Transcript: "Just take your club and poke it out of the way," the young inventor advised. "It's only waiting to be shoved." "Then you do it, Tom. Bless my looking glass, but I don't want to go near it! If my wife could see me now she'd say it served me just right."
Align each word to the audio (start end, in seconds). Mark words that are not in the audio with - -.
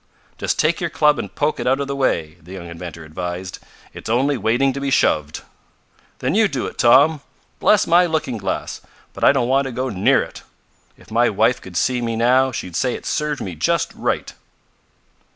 "Just 0.39 0.57
take 0.57 0.81
your 0.81 0.89
club 0.89 1.19
and 1.19 1.35
poke 1.35 1.59
it 1.59 1.67
out 1.67 1.79
of 1.79 1.87
the 1.87 1.95
way," 1.95 2.37
the 2.41 2.53
young 2.53 2.65
inventor 2.67 3.03
advised. 3.05 3.59
"It's 3.93 4.09
only 4.09 4.35
waiting 4.35 4.73
to 4.73 4.79
be 4.81 4.89
shoved." 4.89 5.43
"Then 6.17 6.33
you 6.33 6.47
do 6.47 6.65
it, 6.65 6.79
Tom. 6.79 7.21
Bless 7.59 7.85
my 7.85 8.07
looking 8.07 8.39
glass, 8.39 8.81
but 9.13 9.23
I 9.23 9.31
don't 9.31 9.47
want 9.47 9.65
to 9.65 9.71
go 9.71 9.89
near 9.89 10.23
it! 10.23 10.41
If 10.97 11.11
my 11.11 11.29
wife 11.29 11.61
could 11.61 11.77
see 11.77 12.01
me 12.01 12.15
now 12.15 12.51
she'd 12.51 12.75
say 12.75 12.95
it 12.95 13.05
served 13.05 13.41
me 13.41 13.53
just 13.53 13.93
right." 13.93 14.33